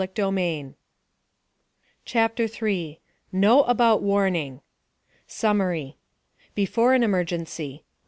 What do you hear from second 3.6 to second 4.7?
ABOUT WARNING